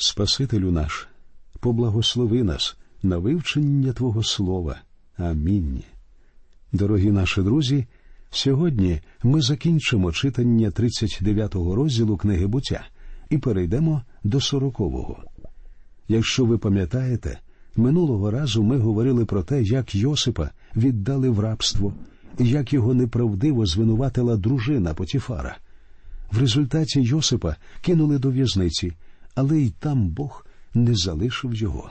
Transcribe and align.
Спасителю 0.00 0.70
наш, 0.70 1.08
поблагослови 1.60 2.42
нас 2.42 2.76
на 3.02 3.18
вивчення 3.18 3.92
Твого 3.92 4.22
Слова. 4.22 4.76
Амінь. 5.16 5.82
Дорогі 6.72 7.10
наші 7.10 7.42
друзі. 7.42 7.86
Сьогодні 8.30 9.00
ми 9.22 9.42
закінчимо 9.42 10.12
читання 10.12 10.68
39-го 10.68 11.74
розділу 11.74 12.16
книги 12.16 12.46
буття 12.46 12.86
і 13.30 13.38
перейдемо 13.38 14.02
до 14.24 14.38
40-го. 14.38 15.22
Якщо 16.08 16.44
ви 16.44 16.58
пам'ятаєте, 16.58 17.38
минулого 17.76 18.30
разу 18.30 18.62
ми 18.62 18.78
говорили 18.78 19.24
про 19.24 19.42
те, 19.42 19.62
як 19.62 19.94
Йосипа 19.94 20.50
віддали 20.76 21.28
в 21.28 21.40
рабство, 21.40 21.94
як 22.38 22.72
його 22.72 22.94
неправдиво 22.94 23.66
звинуватила 23.66 24.36
дружина 24.36 24.94
Потіфара. 24.94 25.56
В 26.32 26.38
результаті 26.38 27.00
Йосипа 27.00 27.56
кинули 27.80 28.18
до 28.18 28.30
в'язниці, 28.30 28.92
але 29.38 29.58
й 29.58 29.70
там 29.70 30.08
Бог 30.08 30.46
не 30.74 30.94
залишив 30.94 31.54
його. 31.54 31.90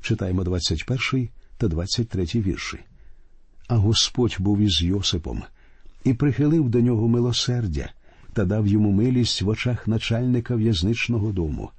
Читаємо 0.00 0.44
21 0.44 1.28
та 1.58 1.68
23 1.68 2.24
вірші. 2.34 2.78
А 3.68 3.76
Господь 3.76 4.36
був 4.38 4.58
із 4.58 4.82
Йосипом 4.82 5.42
і 6.04 6.14
прихилив 6.14 6.68
до 6.68 6.80
нього 6.80 7.08
милосердя 7.08 7.92
та 8.32 8.44
дав 8.44 8.66
йому 8.66 8.90
милість 8.90 9.42
в 9.42 9.48
очах 9.48 9.88
начальника 9.88 10.54
в'язничного 10.54 11.32
дому. 11.32 11.70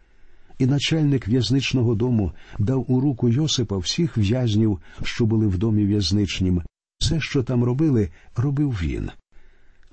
І 0.60 0.66
начальник 0.66 1.28
в'язничного 1.28 1.96
дому 1.96 2.32
дав 2.60 2.92
у 2.92 3.00
руку 3.00 3.30
Йосипа 3.30 3.78
всіх 3.78 4.18
в'язнів, 4.18 4.80
що 5.04 5.26
були 5.26 5.48
в 5.48 5.58
домі 5.58 5.86
в'язничнім. 5.86 6.62
Все, 7.00 7.20
що 7.20 7.44
там 7.44 7.64
робили, 7.64 8.10
робив 8.36 8.80
він. 8.82 9.10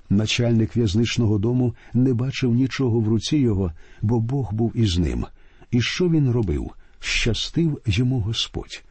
Начальник 0.09 0.77
в'язничного 0.77 1.37
дому 1.37 1.75
не 1.93 2.13
бачив 2.13 2.55
нічого 2.55 2.99
в 2.99 3.07
руці 3.07 3.37
його, 3.37 3.71
бо 4.01 4.19
Бог 4.19 4.53
був 4.53 4.71
із 4.77 4.97
ним. 4.97 5.25
І 5.71 5.81
що 5.81 6.09
він 6.09 6.31
робив? 6.31 6.71
Щастив 6.99 7.81
йому 7.85 8.19
Господь. 8.19 8.83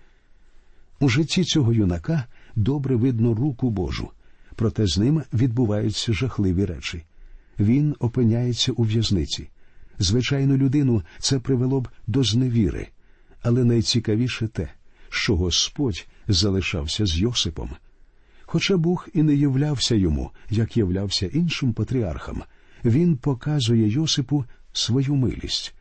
У 1.01 1.09
житті 1.09 1.45
цього 1.45 1.73
юнака 1.73 2.25
добре 2.57 2.97
видно 2.97 3.35
руку 3.35 3.71
Божу, 3.71 4.11
проте 4.55 4.87
з 4.87 4.99
ним 4.99 5.23
відбуваються 5.33 6.13
жахливі 6.13 6.65
речі. 6.65 7.05
Він 7.59 7.97
опиняється 7.99 8.73
у 8.73 8.83
в'язниці. 8.83 9.49
Звичайну 9.99 10.57
людину 10.57 11.03
це 11.19 11.39
привело 11.39 11.81
б 11.81 11.89
до 12.07 12.23
зневіри, 12.23 12.89
але 13.43 13.65
найцікавіше 13.65 14.49
те, 14.49 14.69
що 15.09 15.37
Господь 15.37 16.07
залишався 16.29 17.07
з 17.07 17.19
Йосипом. 17.19 17.71
Хоча 18.55 18.77
Бог 18.77 19.09
і 19.15 19.23
не 19.23 19.35
являвся 19.35 19.95
йому, 19.95 20.31
як 20.51 20.77
являвся 20.77 21.27
іншим 21.27 21.73
патріархам, 21.73 22.43
він 22.85 23.17
показує 23.17 23.89
Йосипу 23.89 24.45
свою 24.73 25.15
милість. 25.15 25.75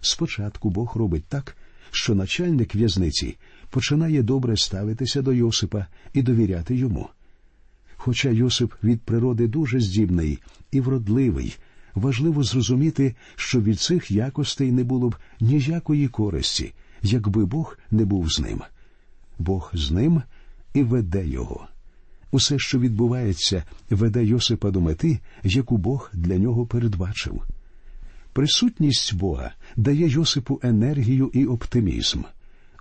Спочатку 0.00 0.70
Бог 0.70 0.96
робить 0.96 1.24
так, 1.28 1.56
що 1.90 2.14
начальник 2.14 2.74
в'язниці 2.74 3.36
починає 3.70 4.22
добре 4.22 4.56
ставитися 4.56 5.22
до 5.22 5.32
Йосипа 5.32 5.86
і 6.12 6.22
довіряти 6.22 6.76
йому. 6.76 7.08
Хоча 7.96 8.30
Йосип 8.30 8.74
від 8.84 9.02
природи 9.02 9.48
дуже 9.48 9.80
здібний 9.80 10.38
і 10.72 10.80
вродливий, 10.80 11.56
важливо 11.94 12.42
зрозуміти, 12.42 13.14
що 13.36 13.60
від 13.60 13.80
цих 13.80 14.10
якостей 14.10 14.72
не 14.72 14.84
було 14.84 15.08
б 15.08 15.16
ніякої 15.40 16.08
користі, 16.08 16.72
якби 17.02 17.44
Бог 17.44 17.78
не 17.90 18.04
був 18.04 18.32
з 18.32 18.40
ним. 18.40 18.62
Бог 19.38 19.70
з 19.74 19.90
ним 19.90 20.22
і 20.74 20.82
веде 20.82 21.26
його. 21.26 21.68
Усе, 22.34 22.58
що 22.58 22.78
відбувається, 22.78 23.64
веде 23.90 24.24
Йосипа 24.24 24.70
до 24.70 24.80
мети, 24.80 25.18
яку 25.42 25.76
Бог 25.76 26.10
для 26.12 26.38
нього 26.38 26.66
передбачив. 26.66 27.42
Присутність 28.32 29.14
Бога 29.14 29.52
дає 29.76 30.08
Йосипу 30.08 30.60
енергію 30.62 31.30
і 31.34 31.46
оптимізм. 31.46 32.22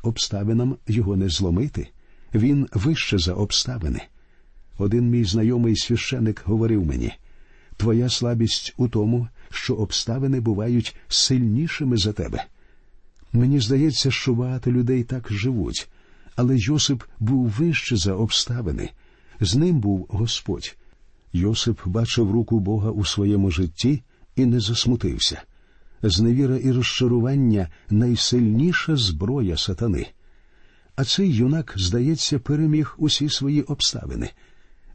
Обставинам 0.04 0.78
його 0.88 1.16
не 1.16 1.30
зломити, 1.30 1.88
він 2.34 2.68
вище 2.74 3.18
за 3.18 3.34
обставини. 3.34 4.02
Один 4.78 5.10
мій 5.10 5.24
знайомий 5.24 5.76
священик 5.76 6.42
говорив 6.46 6.86
мені 6.86 7.14
твоя 7.78 8.10
слабість 8.10 8.74
у 8.78 8.88
тому, 8.88 9.28
що 9.50 9.76
обставини 9.76 10.40
бувають 10.40 10.96
сильнішими 11.08 11.98
за 11.98 12.14
тебе. 12.14 12.46
Мені 13.34 13.60
здається, 13.60 14.12
що 14.12 14.34
багато 14.34 14.72
людей 14.72 15.04
так 15.04 15.28
живуть, 15.32 15.90
але 16.36 16.58
Йосип 16.58 17.04
був 17.20 17.50
вище 17.50 17.98
за 17.98 18.14
обставини, 18.14 18.90
з 19.46 19.56
ним 19.56 19.80
був 19.80 20.06
Господь. 20.10 20.78
Йосип 21.34 21.80
бачив 21.86 22.32
руку 22.32 22.60
Бога 22.60 22.92
у 22.92 23.06
своєму 23.06 23.52
житті 23.52 24.04
і 24.36 24.46
не 24.46 24.60
засмутився. 24.60 25.42
Зневіра 26.04 26.58
і 26.58 26.72
розчарування 26.72 27.68
найсильніша 27.90 28.96
зброя 28.96 29.58
сатани. 29.58 30.08
А 30.96 31.04
цей 31.04 31.36
юнак, 31.36 31.74
здається, 31.78 32.40
переміг 32.40 32.96
усі 32.98 33.30
свої 33.30 33.62
обставини. 33.62 34.30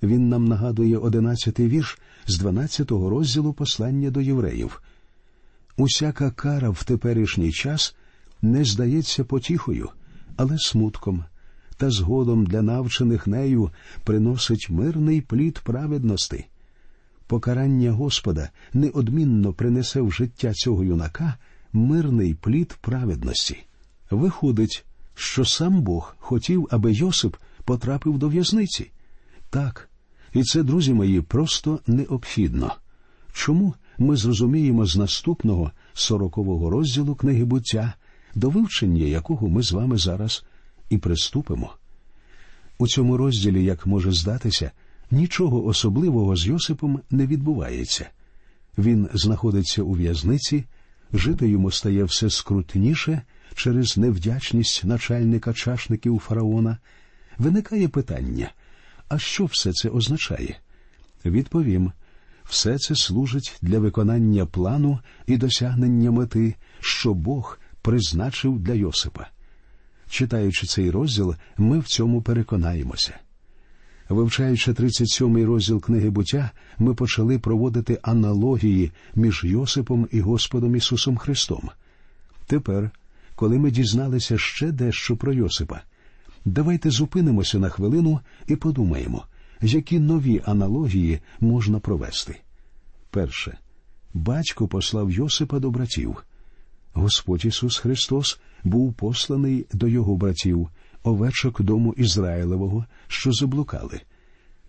Він 0.02 0.28
нам 0.28 0.44
нагадує 0.44 0.98
одинадцятий 0.98 1.68
вірш 1.68 1.98
з 2.26 2.38
дванадцятого 2.38 3.10
розділу 3.10 3.52
послання 3.52 4.10
до 4.10 4.20
євреїв. 4.20 4.82
Усяка 5.76 6.30
кара 6.30 6.70
в 6.70 6.84
теперішній 6.84 7.52
час 7.52 7.96
не 8.42 8.64
здається 8.64 9.24
потіхою, 9.24 9.88
але 10.36 10.58
смутком, 10.58 11.24
та 11.78 11.90
згодом 11.90 12.46
для 12.46 12.62
навчених 12.62 13.26
нею 13.26 13.70
приносить 14.04 14.70
мирний 14.70 15.20
плід 15.20 15.58
праведності. 15.58 16.44
Покарання 17.26 17.92
Господа 17.92 18.50
неодмінно 18.72 19.52
принесе 19.52 20.00
в 20.00 20.12
життя 20.12 20.52
цього 20.52 20.84
юнака 20.84 21.34
мирний 21.72 22.34
плід 22.34 22.78
праведності. 22.80 23.56
Виходить, 24.10 24.84
що 25.14 25.44
сам 25.44 25.82
Бог 25.82 26.16
хотів, 26.18 26.68
аби 26.70 26.92
Йосип 26.92 27.36
потрапив 27.64 28.18
до 28.18 28.28
в'язниці. 28.28 28.90
Так, 29.50 29.88
і 30.32 30.42
це, 30.42 30.62
друзі 30.62 30.92
мої, 30.92 31.20
просто 31.20 31.80
необхідно. 31.86 32.74
Чому 33.32 33.74
ми 33.98 34.16
зрозуміємо 34.16 34.86
з 34.86 34.96
наступного 34.96 35.70
сорокового 35.94 36.70
розділу 36.70 37.14
книги 37.14 37.44
буття, 37.44 37.94
до 38.34 38.50
вивчення 38.50 39.04
якого 39.04 39.48
ми 39.48 39.62
з 39.62 39.72
вами 39.72 39.96
зараз 39.96 40.44
і 40.90 40.98
приступимо? 40.98 41.74
У 42.78 42.88
цьому 42.88 43.16
розділі, 43.16 43.64
як 43.64 43.86
може 43.86 44.12
здатися, 44.12 44.70
нічого 45.10 45.66
особливого 45.66 46.36
з 46.36 46.46
Йосипом 46.46 47.00
не 47.10 47.26
відбувається. 47.26 48.10
Він 48.78 49.08
знаходиться 49.14 49.82
у 49.82 49.92
в'язниці, 49.92 50.64
жити 51.12 51.48
йому 51.48 51.70
стає 51.70 52.04
все 52.04 52.30
скрутніше 52.30 53.22
через 53.54 53.96
невдячність 53.96 54.84
начальника 54.84 55.52
чашників 55.52 56.18
фараона. 56.18 56.78
Виникає 57.38 57.88
питання 57.88 58.50
а 59.08 59.18
що 59.18 59.44
все 59.44 59.72
це 59.72 59.88
означає? 59.88 60.56
Відповім 61.24 61.92
все 62.44 62.78
це 62.78 62.94
служить 62.94 63.58
для 63.62 63.78
виконання 63.78 64.46
плану 64.46 64.98
і 65.26 65.36
досягнення 65.36 66.10
мети, 66.10 66.54
що 66.80 67.14
Бог 67.14 67.58
призначив 67.82 68.58
для 68.58 68.74
Йосипа. 68.74 69.26
Читаючи 70.08 70.66
цей 70.66 70.90
розділ, 70.90 71.34
ми 71.56 71.78
в 71.78 71.84
цьому 71.84 72.22
переконаємося. 72.22 73.14
Вивчаючи 74.08 74.72
37-й 74.72 75.44
розділ 75.44 75.80
книги 75.80 76.10
буття, 76.10 76.50
ми 76.78 76.94
почали 76.94 77.38
проводити 77.38 77.98
аналогії 78.02 78.92
між 79.14 79.44
Йосипом 79.44 80.08
і 80.12 80.20
Господом 80.20 80.76
Ісусом 80.76 81.16
Христом. 81.16 81.70
Тепер, 82.46 82.90
коли 83.34 83.58
ми 83.58 83.70
дізналися 83.70 84.38
ще 84.38 84.72
дещо 84.72 85.16
про 85.16 85.32
Йосипа, 85.32 85.80
давайте 86.44 86.90
зупинимося 86.90 87.58
на 87.58 87.68
хвилину 87.68 88.20
і 88.46 88.56
подумаємо, 88.56 89.24
які 89.60 89.98
нові 89.98 90.42
аналогії 90.44 91.20
можна 91.40 91.80
провести. 91.80 92.40
Перше, 93.10 93.58
батько 94.14 94.68
послав 94.68 95.10
Йосипа 95.10 95.58
до 95.58 95.70
братів. 95.70 96.24
Господь 96.92 97.44
Ісус 97.44 97.78
Христос 97.78 98.40
був 98.64 98.92
посланий 98.92 99.66
до 99.72 99.88
його 99.88 100.16
братів, 100.16 100.68
овечок 101.02 101.62
дому 101.62 101.94
Ізраїлевого, 101.96 102.86
що 103.08 103.32
заблукали. 103.32 104.00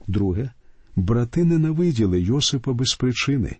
Друге, 0.07 0.51
брати 0.95 1.43
ненавиділи 1.43 2.21
Йосипа 2.21 2.73
без 2.73 2.93
причини, 2.95 3.55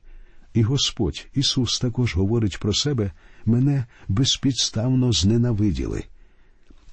і 0.53 0.61
Господь 0.61 1.27
Ісус 1.33 1.79
також 1.79 2.15
говорить 2.15 2.59
про 2.59 2.73
себе 2.73 3.11
мене 3.45 3.85
безпідставно 4.07 5.11
зненавиділи. 5.11 6.03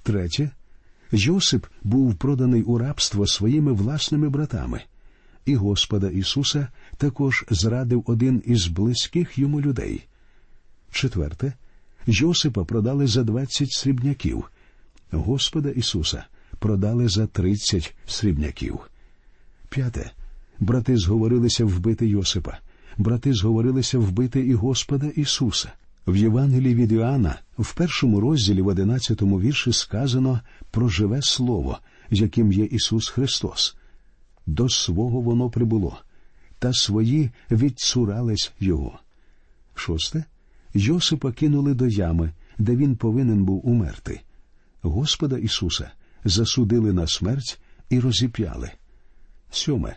Третє, 0.02 0.50
Йосип 1.12 1.66
був 1.82 2.14
проданий 2.14 2.62
у 2.62 2.78
рабство 2.78 3.26
своїми 3.26 3.72
власними 3.72 4.28
братами, 4.28 4.80
і 5.44 5.54
Господа 5.54 6.10
Ісуса 6.10 6.68
також 6.96 7.44
зрадив 7.50 8.02
один 8.06 8.42
із 8.46 8.66
близьких 8.66 9.38
йому 9.38 9.60
людей. 9.60 10.06
Четверте, 10.96 11.52
Йосипа 12.06 12.64
продали 12.64 13.06
за 13.06 13.22
двадцять 13.22 13.72
срібняків, 13.72 14.50
Господа 15.10 15.70
Ісуса 15.70 16.24
продали 16.58 17.08
за 17.08 17.26
тридцять 17.26 17.94
срібняків. 18.06 18.78
П'яте. 19.68 20.10
Брати 20.60 20.96
зговорилися 20.96 21.64
вбити 21.64 22.06
Йосипа, 22.06 22.58
брати 22.96 23.34
зговорилися 23.34 23.98
вбити 23.98 24.40
і 24.40 24.54
Господа 24.54 25.06
Ісуса. 25.06 25.72
В 26.06 26.16
Євангелії 26.16 26.74
від 26.74 26.92
Іоанна 26.92 27.38
в 27.58 27.74
першому 27.74 28.20
розділі 28.20 28.62
в 28.62 28.66
одинадцятому 28.66 29.40
вірші 29.40 29.72
сказано 29.72 30.40
про 30.70 30.88
живе 30.88 31.22
слово, 31.22 31.78
яким 32.10 32.52
є 32.52 32.64
Ісус 32.64 33.08
Христос. 33.08 33.76
До 34.46 34.68
свого 34.68 35.20
воно 35.20 35.50
прибуло, 35.50 35.98
та 36.58 36.72
свої 36.72 37.30
відцурались 37.50 38.52
Його. 38.60 38.98
Шосте. 39.74 40.24
Йосипа 40.76 41.32
кинули 41.32 41.74
до 41.74 41.86
ями, 41.86 42.32
де 42.58 42.76
він 42.76 42.96
повинен 42.96 43.44
був 43.44 43.68
умерти. 43.68 44.20
Господа 44.82 45.38
Ісуса 45.38 45.90
засудили 46.24 46.92
на 46.92 47.06
смерть 47.06 47.60
і 47.90 48.00
розіп'яли. 48.00 48.70
Сьоме. 49.50 49.96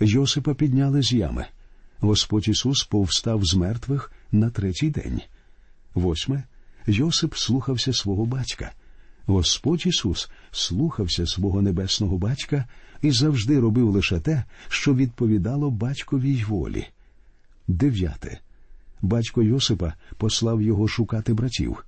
Йосипа 0.00 0.54
підняли 0.54 1.02
з 1.02 1.12
ями. 1.12 1.46
Господь 2.00 2.48
Ісус 2.48 2.84
повстав 2.84 3.44
з 3.44 3.54
мертвих 3.54 4.12
на 4.32 4.50
третій 4.50 4.90
день. 4.90 5.20
Восьме. 5.94 6.44
Йосип 6.86 7.34
слухався 7.34 7.92
свого 7.92 8.26
батька. 8.26 8.72
Господь 9.26 9.86
Ісус 9.86 10.30
слухався 10.50 11.26
свого 11.26 11.62
небесного 11.62 12.18
батька 12.18 12.68
і 13.02 13.10
завжди 13.10 13.60
робив 13.60 13.90
лише 13.90 14.20
те, 14.20 14.44
що 14.68 14.94
відповідало 14.94 15.70
батьковій 15.70 16.44
волі. 16.44 16.86
Дев'яте. 17.68 18.40
Батько 19.04 19.42
Йосипа 19.42 19.94
послав 20.16 20.62
його 20.62 20.88
шукати 20.88 21.34
братів. 21.34 21.84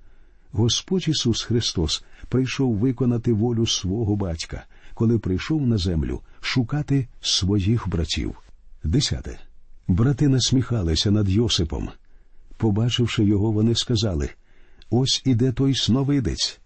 Господь 0.51 1.07
Ісус 1.07 1.43
Христос 1.43 2.03
прийшов 2.29 2.75
виконати 2.75 3.33
волю 3.33 3.67
свого 3.67 4.15
батька, 4.15 4.65
коли 4.93 5.19
прийшов 5.19 5.67
на 5.67 5.77
землю 5.77 6.21
шукати 6.41 7.07
своїх 7.21 7.89
братів. 7.89 8.35
Десяте. 8.83 9.39
Брати 9.87 10.27
насміхалися 10.27 11.11
над 11.11 11.29
Йосипом. 11.29 11.89
Побачивши 12.57 13.23
його, 13.23 13.51
вони 13.51 13.75
сказали 13.75 14.29
Ось 14.89 15.21
іде 15.25 15.51
той 15.51 15.75
сновидець. 15.75 16.59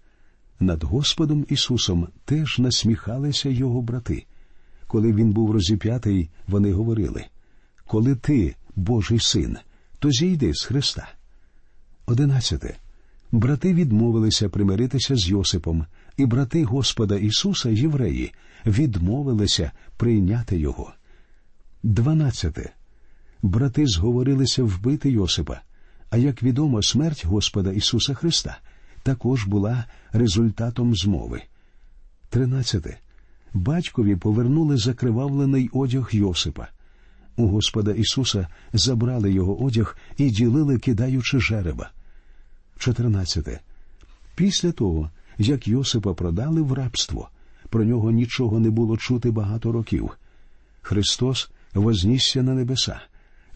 Над 0.59 0.83
Господом 0.83 1.45
Ісусом 1.49 2.07
теж 2.25 2.59
насміхалися 2.59 3.49
його 3.49 3.81
брати. 3.81 4.25
Коли 4.87 5.13
він 5.13 5.31
був 5.31 5.51
розіп'ятий, 5.51 6.29
вони 6.47 6.73
говорили 6.73 7.25
Коли 7.87 8.15
ти, 8.15 8.55
Божий 8.75 9.19
син, 9.19 9.57
то 10.01 10.11
зійди 10.11 10.53
з 10.53 10.63
Христа. 10.63 11.07
Одинадцяте. 12.05 12.77
Брати 13.31 13.73
відмовилися 13.73 14.49
примиритися 14.49 15.15
з 15.15 15.29
Йосипом, 15.29 15.85
і 16.17 16.25
брати 16.25 16.63
Господа 16.63 17.15
Ісуса, 17.15 17.69
євреї, 17.69 18.33
відмовилися 18.65 19.71
прийняти 19.97 20.59
його. 20.59 20.93
Дванадцяте. 21.83 22.73
Брати 23.41 23.87
зговорилися 23.87 24.63
вбити 24.63 25.11
Йосипа. 25.11 25.61
А 26.09 26.17
як 26.17 26.43
відомо, 26.43 26.83
смерть 26.83 27.25
Господа 27.25 27.71
Ісуса 27.71 28.13
Христа 28.13 28.57
також 29.03 29.45
була 29.45 29.85
результатом 30.11 30.95
змови. 30.95 31.41
Тринадцяте. 32.29 32.97
Батькові 33.53 34.15
повернули 34.15 34.77
закривавлений 34.77 35.69
одяг 35.73 36.09
Йосипа. 36.11 36.67
У 37.35 37.47
Господа 37.47 37.91
Ісуса 37.91 38.47
забрали 38.73 39.31
його 39.31 39.63
одяг 39.63 39.97
і 40.17 40.29
ділили, 40.29 40.77
кидаючи 40.79 41.39
жереба. 41.39 41.91
14. 42.77 43.47
Після 44.35 44.71
того, 44.71 45.09
як 45.37 45.67
Йосипа 45.67 46.13
продали 46.13 46.61
в 46.61 46.73
рабство, 46.73 47.29
про 47.69 47.83
нього 47.83 48.11
нічого 48.11 48.59
не 48.59 48.69
було 48.69 48.97
чути 48.97 49.31
багато 49.31 49.71
років. 49.71 50.09
Христос 50.81 51.51
вознісся 51.73 52.43
на 52.43 52.53
небеса. 52.53 53.01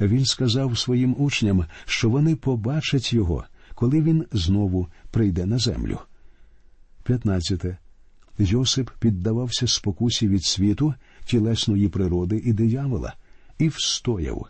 Він 0.02 0.26
сказав 0.26 0.78
своїм 0.78 1.16
учням, 1.18 1.66
що 1.86 2.10
вони 2.10 2.36
побачать 2.36 3.14
його, 3.14 3.44
коли 3.76 4.02
він 4.02 4.26
знову 4.32 4.88
прийде 5.12 5.46
на 5.46 5.58
землю. 5.58 6.00
15. 7.04 7.66
Йосип 8.38 8.90
піддавався 9.00 9.68
спокусі 9.68 10.28
від 10.28 10.44
світу, 10.44 10.94
тілесної 11.26 11.90
природи 11.90 12.42
і 12.46 12.54
диявола, 12.54 13.14
і 13.60 13.68
встояв. 13.68 14.48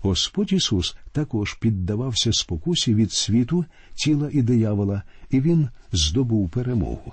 Господь 0.00 0.52
Ісус 0.52 0.96
також 1.12 1.54
піддавався 1.54 2.32
спокусі 2.32 2.94
від 2.94 3.12
світу, 3.12 3.64
тіла 3.94 4.30
і 4.32 4.42
диявола, 4.42 5.02
і 5.30 5.40
він 5.40 5.68
здобув 5.92 6.50
перемогу. 6.50 7.12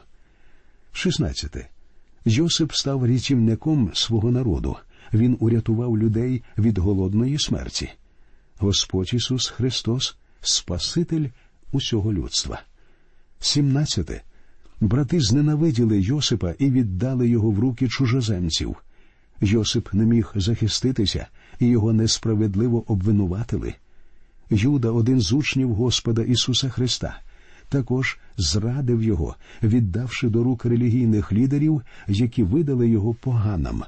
16. 0.92 1.56
Йосип 2.26 2.74
став 2.74 3.06
рятівником 3.06 3.92
свого 3.94 4.32
народу. 4.32 4.76
Він 5.14 5.38
урятував 5.40 5.98
людей 5.98 6.44
від 6.58 6.78
голодної 6.78 7.40
смерті. 7.40 7.90
Господь 8.58 9.14
Ісус 9.14 9.50
Христос 9.50 10.18
Спаситель 10.42 11.30
усього 11.72 12.14
людства. 12.14 12.62
17. 13.40 14.24
Брати 14.82 15.22
зненавиділи 15.22 16.02
Йосипа 16.02 16.52
і 16.60 16.72
віддали 16.72 17.30
його 17.30 17.52
в 17.52 17.60
руки 17.60 17.88
чужоземців. 17.88 18.76
Йосип 19.42 19.94
не 19.94 20.06
міг 20.06 20.32
захиститися, 20.36 21.28
і 21.60 21.68
його 21.68 21.94
несправедливо 21.94 22.92
обвинуватили. 22.92 23.74
Юда, 24.50 24.92
один 24.92 25.22
з 25.22 25.34
учнів 25.34 25.74
Господа 25.74 26.22
Ісуса 26.22 26.70
Христа, 26.70 27.20
також 27.70 28.20
зрадив 28.38 29.04
його, 29.04 29.36
віддавши 29.64 30.30
до 30.30 30.44
рук 30.44 30.66
релігійних 30.66 31.34
лідерів, 31.34 31.82
які 32.08 32.44
видали 32.44 32.90
його 32.90 33.14
поганам, 33.14 33.84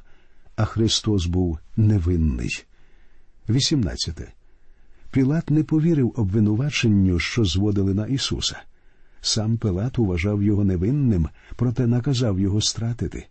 а 0.56 0.66
Христос 0.66 1.26
був 1.26 1.60
невинний. 1.78 2.64
18. 3.50 4.20
Пілат 5.12 5.50
не 5.50 5.64
повірив 5.64 6.14
обвинуваченню, 6.16 7.20
що 7.20 7.46
зводили 7.46 7.94
на 7.94 8.08
Ісуса. 8.08 8.58
Сам 9.22 9.58
Пилат 9.58 10.00
уважав 10.00 10.44
його 10.44 10.64
невинним, 10.64 11.28
проте 11.56 11.88
наказав 11.88 12.40
його 12.40 12.62
стратити. 12.62 13.28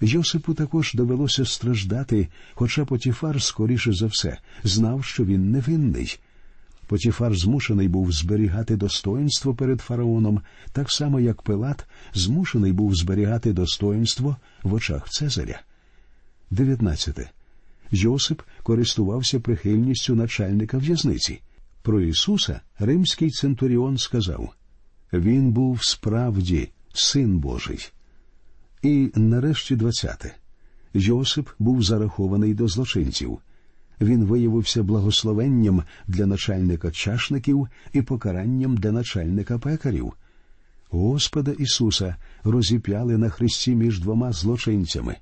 Йосипу 0.00 0.54
також 0.54 0.94
довелося 0.94 1.44
страждати, 1.44 2.28
хоча 2.54 2.84
Потіфар, 2.84 3.42
скоріше 3.42 3.92
за 3.92 4.06
все, 4.06 4.38
знав, 4.64 5.04
що 5.04 5.24
він 5.24 5.50
невинний. 5.50 6.18
Потіфар 6.86 7.36
змушений 7.36 7.88
був 7.88 8.12
зберігати 8.12 8.76
достоинство 8.76 9.54
перед 9.54 9.80
фараоном, 9.80 10.40
так 10.72 10.90
само 10.90 11.20
як 11.20 11.42
Пилат 11.42 11.86
змушений 12.14 12.72
був 12.72 12.94
зберігати 12.94 13.52
достоинство 13.52 14.36
в 14.62 14.74
очах 14.74 15.10
Цезаря. 15.10 15.60
19. 16.50 17.18
Йосип 17.90 18.42
користувався 18.62 19.40
прихильністю 19.40 20.14
начальника 20.14 20.78
в'язниці. 20.78 21.40
Про 21.82 22.00
Ісуса 22.00 22.60
римський 22.78 23.30
центуріон 23.30 23.98
сказав 23.98 24.54
Він 25.12 25.50
був 25.52 25.84
справді 25.84 26.68
син 26.92 27.38
Божий. 27.38 27.90
І 28.86 29.12
нарешті 29.14 29.76
двадцяте. 29.76 30.34
Йосип 30.94 31.48
був 31.58 31.82
зарахований 31.82 32.54
до 32.54 32.68
злочинців. 32.68 33.38
Він 34.00 34.24
виявився 34.24 34.82
благословенням 34.82 35.82
для 36.06 36.26
начальника 36.26 36.90
чашників 36.90 37.68
і 37.92 38.02
покаранням 38.02 38.76
для 38.76 38.92
начальника 38.92 39.58
пекарів. 39.58 40.12
Господа 40.90 41.50
Ісуса 41.50 42.16
розіп'яли 42.44 43.18
на 43.18 43.28
хресті 43.28 43.74
між 43.74 44.00
двома 44.00 44.32
злочинцями. 44.32 45.16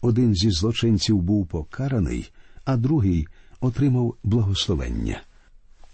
Один 0.00 0.34
зі 0.34 0.50
злочинців 0.50 1.22
був 1.22 1.46
покараний, 1.46 2.30
а 2.64 2.76
другий 2.76 3.28
отримав 3.60 4.14
благословення. 4.24 5.20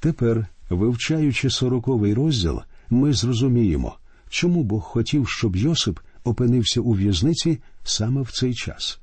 Тепер, 0.00 0.46
вивчаючи 0.70 1.50
сороковий 1.50 2.14
розділ, 2.14 2.60
ми 2.90 3.12
зрозуміємо, 3.12 3.96
чому 4.28 4.64
Бог 4.64 4.82
хотів, 4.82 5.28
щоб 5.28 5.56
Йосип 5.56 5.98
опинився 6.28 6.80
у 6.80 6.92
в'язниці 6.92 7.58
саме 7.84 8.22
в 8.22 8.30
цей 8.30 8.54
час. 8.54 9.00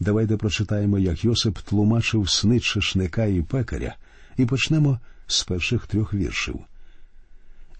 Давайте 0.00 0.36
прочитаємо, 0.36 0.98
як 0.98 1.24
Йосип 1.24 1.58
тлумачив 1.58 2.30
сни 2.30 2.60
чешника 2.60 3.24
і 3.24 3.42
пекаря, 3.42 3.96
і 4.36 4.46
почнемо 4.46 4.98
з 5.26 5.44
перших 5.44 5.86
трьох 5.86 6.14
віршів. 6.14 6.60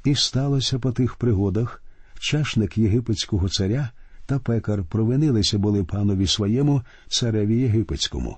І 0.05 0.15
сталося 0.15 0.79
по 0.79 0.93
тих 0.93 1.15
пригодах 1.15 1.83
чашник 2.19 2.79
єгипетського 2.79 3.49
царя 3.49 3.91
та 4.27 4.39
пекар 4.39 4.85
провинилися 4.85 5.59
були 5.59 5.85
панові 5.85 6.27
своєму 6.27 6.83
цареві 7.09 7.59
єгипетському. 7.59 8.37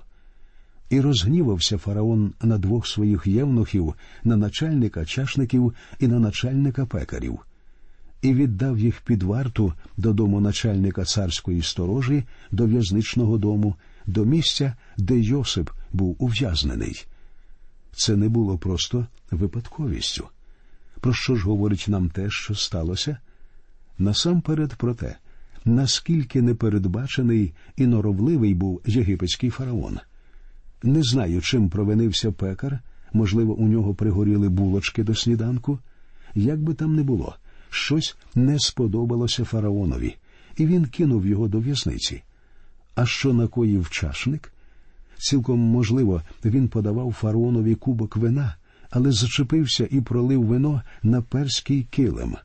І 0.89 1.01
розгнівався 1.01 1.77
фараон 1.77 2.33
на 2.41 2.57
двох 2.57 2.87
своїх 2.87 3.27
євнухів, 3.27 3.93
на 4.23 4.37
начальника 4.37 5.05
чашників 5.05 5.73
і 5.99 6.07
на 6.07 6.19
начальника 6.19 6.85
пекарів 6.85 7.39
і 8.21 8.33
віддав 8.33 8.79
їх 8.79 9.01
під 9.01 9.23
варту 9.23 9.73
додому 9.97 10.41
начальника 10.41 11.05
царської 11.05 11.61
сторожі, 11.61 12.23
до 12.51 12.65
в'язничного 12.65 13.37
дому, 13.37 13.75
до 14.05 14.25
місця, 14.25 14.75
де 14.97 15.19
Йосип 15.19 15.69
був 15.93 16.15
ув'язнений. 16.19 17.05
Це 17.91 18.15
не 18.15 18.29
було 18.29 18.57
просто 18.57 19.07
випадковістю. 19.31 20.27
Про 20.99 21.13
що 21.13 21.35
ж 21.35 21.45
говорить 21.45 21.85
нам 21.87 22.09
те, 22.09 22.29
що 22.29 22.55
сталося? 22.55 23.17
Насамперед 23.97 24.75
про 24.75 24.93
те, 24.93 25.15
наскільки 25.65 26.41
непередбачений 26.41 27.53
і 27.77 27.87
норовливий 27.87 28.53
був 28.53 28.81
єгипетський 28.85 29.49
фараон. 29.49 29.99
Не 30.83 31.03
знаю, 31.03 31.41
чим 31.41 31.69
провинився 31.69 32.31
пекар, 32.31 32.79
Можливо, 33.13 33.53
у 33.53 33.67
нього 33.67 33.93
пригоріли 33.93 34.49
булочки 34.49 35.03
до 35.03 35.15
сніданку. 35.15 35.79
Як 36.35 36.59
би 36.59 36.73
там 36.73 36.95
не 36.95 37.03
було, 37.03 37.35
щось 37.69 38.17
не 38.35 38.59
сподобалося 38.59 39.45
фараонові, 39.45 40.15
і 40.57 40.65
він 40.65 40.85
кинув 40.85 41.25
його 41.25 41.47
до 41.47 41.59
в'язниці. 41.59 42.21
А 42.95 43.05
що 43.05 43.33
накоїв 43.33 43.89
чашник? 43.89 44.53
Цілком 45.17 45.59
можливо, 45.59 46.21
він 46.45 46.67
подавав 46.67 47.13
фараонові 47.13 47.75
кубок 47.75 48.17
вина, 48.17 48.55
але 48.89 49.11
зачепився 49.11 49.87
і 49.91 50.01
пролив 50.01 50.43
вино 50.43 50.81
на 51.03 51.21
перський 51.21 51.83
килим. 51.83 52.35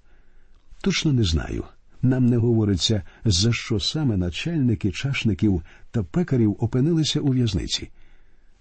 Точно 0.80 1.12
не 1.12 1.24
знаю. 1.24 1.64
Нам 2.02 2.26
не 2.26 2.36
говориться, 2.36 3.02
за 3.24 3.52
що 3.52 3.80
саме 3.80 4.16
начальники 4.16 4.90
чашників 4.90 5.62
та 5.90 6.02
пекарів 6.02 6.56
опинилися 6.60 7.20
у 7.20 7.28
в'язниці. 7.28 7.90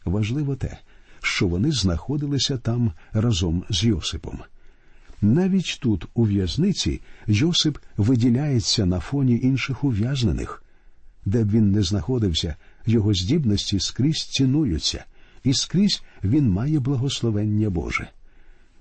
Важливо 0.06 0.56
те, 0.56 0.78
що 1.22 1.48
вони 1.48 1.72
знаходилися 1.72 2.58
там 2.58 2.92
разом 3.14 3.64
з 3.70 3.84
Йосипом. 3.84 4.40
Навіть 5.22 5.80
тут, 5.82 6.06
у 6.14 6.24
в'язниці, 6.24 7.02
Йосип 7.28 7.78
виділяється 7.98 8.86
на 8.86 9.00
фоні 9.00 9.40
інших 9.44 9.84
ув'язнених. 9.84 10.64
Де 11.26 11.44
б 11.44 11.52
він 11.52 11.72
не 11.72 11.84
знаходився, 11.84 12.56
його 12.86 13.14
здібності 13.14 13.80
скрізь 13.80 14.24
цінуються, 14.24 15.06
і 15.44 15.54
скрізь 15.54 16.04
він 16.24 16.50
має 16.50 16.80
благословення 16.80 17.70
Боже. 17.70 18.10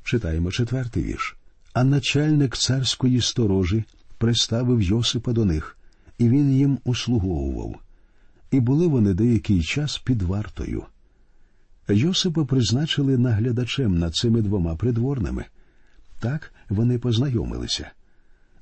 Читаємо 0.05 0.51
четвертий 0.51 1.03
вірш. 1.03 1.37
А 1.73 1.85
начальник 1.85 2.57
царської 2.57 3.21
сторожі 3.21 3.85
приставив 4.19 4.83
Йосипа 4.83 5.33
до 5.33 5.45
них, 5.45 5.77
і 6.19 6.29
він 6.29 6.53
їм 6.53 6.79
услуговував. 6.85 7.77
І 8.51 8.61
були 8.61 8.87
вони 8.87 9.15
деякий 9.15 9.63
час 9.63 9.99
під 9.99 10.23
вартою. 10.23 10.85
Йосипа 11.89 12.45
призначили 12.45 13.19
наглядачем 13.19 13.99
над 13.99 14.15
цими 14.15 14.43
двома 14.43 14.77
придворними. 14.77 15.45
Так 16.21 16.53
вони 16.69 16.99
познайомилися. 16.99 17.91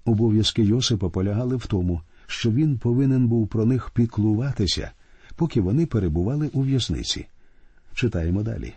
Обов'язки 0.05 0.62
Йосипа 0.62 1.09
полягали 1.09 1.57
в 1.57 1.67
тому, 1.67 2.00
що 2.27 2.50
він 2.50 2.79
повинен 2.79 3.29
був 3.29 3.49
про 3.49 3.67
них 3.67 3.91
піклуватися, 3.91 4.91
поки 5.37 5.61
вони 5.61 5.87
перебували 5.87 6.50
у 6.53 6.62
в'язниці. 6.62 7.27
Читаємо 7.95 8.43
далі. 8.43 8.75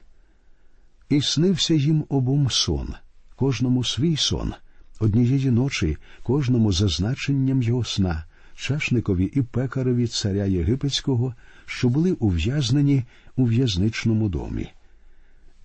І 1.09 1.21
снився 1.21 1.73
їм 1.73 2.05
обом 2.09 2.49
сон, 2.49 2.93
кожному 3.35 3.83
свій 3.83 4.17
сон, 4.17 4.53
однієї 4.99 5.51
ночі, 5.51 5.97
кожному 6.23 6.71
за 6.71 6.87
значенням 6.87 7.61
його 7.61 7.83
сна, 7.83 8.25
чашникові 8.55 9.25
і 9.25 9.41
пекареві 9.41 10.07
царя 10.07 10.45
Єгипетського, 10.45 11.35
що 11.65 11.89
були 11.89 12.11
ув'язнені 12.11 13.03
у 13.35 13.45
в'язничному 13.45 14.29
домі. 14.29 14.67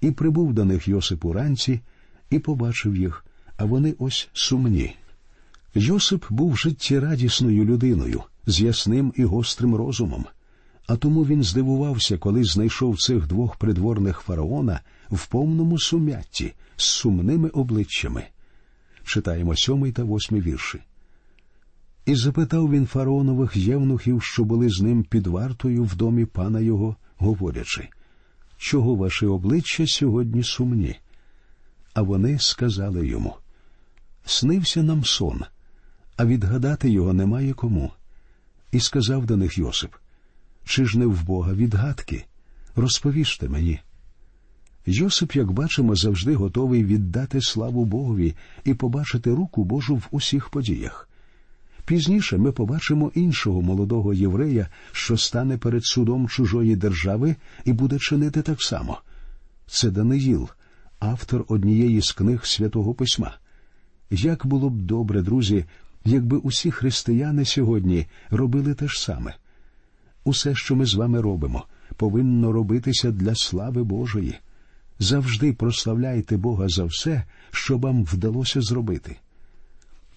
І 0.00 0.10
прибув 0.10 0.54
до 0.54 0.64
них 0.64 0.88
Йосип 0.88 1.24
уранці, 1.24 1.80
і 2.30 2.38
побачив 2.38 2.96
їх, 2.96 3.24
а 3.56 3.64
вони 3.64 3.94
ось 3.98 4.28
сумні. 4.32 4.96
Йосип 5.74 6.24
був 6.30 6.56
життєрадісною 6.56 7.64
людиною, 7.64 8.22
з 8.46 8.60
ясним 8.60 9.12
і 9.16 9.24
гострим 9.24 9.74
розумом, 9.74 10.24
а 10.86 10.96
тому 10.96 11.24
він 11.24 11.42
здивувався, 11.42 12.18
коли 12.18 12.44
знайшов 12.44 12.98
цих 12.98 13.26
двох 13.26 13.56
придворних 13.56 14.20
фараона 14.20 14.80
в 15.10 15.26
повному 15.26 15.78
сумятті 15.78 16.52
з 16.76 16.84
сумними 16.84 17.48
обличчями. 17.48 18.24
Читаємо 19.04 19.56
сьомий 19.56 19.92
та 19.92 20.04
восьмий 20.04 20.40
вірші. 20.40 20.78
І 22.06 22.14
запитав 22.14 22.70
він 22.70 22.86
фараонових 22.86 23.56
євнухів, 23.56 24.22
що 24.22 24.44
були 24.44 24.68
з 24.68 24.80
ним 24.80 25.04
під 25.04 25.26
вартою 25.26 25.84
в 25.84 25.96
домі 25.96 26.24
пана 26.24 26.60
його, 26.60 26.96
говорячи, 27.16 27.88
чого 28.56 28.94
ваші 28.94 29.26
обличчя 29.26 29.86
сьогодні 29.86 30.42
сумні? 30.42 30.96
А 31.96 32.02
вони 32.02 32.38
сказали 32.38 33.06
йому 33.06 33.34
Снився 34.24 34.82
нам 34.82 35.04
сон, 35.04 35.42
а 36.16 36.24
відгадати 36.24 36.90
його 36.90 37.12
немає 37.12 37.52
кому. 37.52 37.92
І 38.72 38.80
сказав 38.80 39.26
до 39.26 39.36
них 39.36 39.58
Йосип 39.58 39.94
Чи 40.64 40.86
ж 40.86 40.98
не 40.98 41.06
в 41.06 41.24
Бога 41.24 41.52
відгадки? 41.52 42.24
Розповіжте 42.74 43.48
мені. 43.48 43.80
Йосип, 44.86 45.36
як 45.36 45.52
бачимо, 45.52 45.96
завжди 45.96 46.34
готовий 46.34 46.84
віддати 46.84 47.40
славу 47.40 47.84
Богові 47.84 48.34
і 48.64 48.74
побачити 48.74 49.30
руку 49.30 49.64
Божу 49.64 49.96
в 49.96 50.08
усіх 50.10 50.48
подіях. 50.48 51.08
Пізніше 51.84 52.38
ми 52.38 52.52
побачимо 52.52 53.12
іншого 53.14 53.62
молодого 53.62 54.14
єврея, 54.14 54.68
що 54.92 55.16
стане 55.16 55.58
перед 55.58 55.84
судом 55.84 56.28
чужої 56.28 56.76
держави 56.76 57.36
і 57.64 57.72
буде 57.72 57.98
чинити 57.98 58.42
так 58.42 58.62
само. 58.62 58.98
Це 59.66 59.90
Даниїл, 59.90 60.48
автор 60.98 61.44
однієї 61.48 62.00
з 62.00 62.12
книг 62.12 62.46
святого 62.46 62.94
письма. 62.94 63.38
Як 64.10 64.46
було 64.46 64.70
б 64.70 64.80
добре, 64.80 65.22
друзі, 65.22 65.64
якби 66.04 66.36
усі 66.36 66.70
християни 66.70 67.44
сьогодні 67.44 68.06
робили 68.30 68.74
те 68.74 68.88
ж 68.88 69.02
саме. 69.02 69.34
Усе, 70.24 70.54
що 70.54 70.76
ми 70.76 70.86
з 70.86 70.94
вами 70.94 71.20
робимо, 71.20 71.66
повинно 71.96 72.52
робитися 72.52 73.10
для 73.10 73.34
слави 73.34 73.84
Божої. 73.84 74.34
Завжди 74.98 75.52
прославляйте 75.52 76.36
Бога 76.36 76.68
за 76.68 76.84
все, 76.84 77.24
що 77.50 77.78
вам 77.78 78.04
вдалося 78.04 78.60
зробити. 78.60 79.16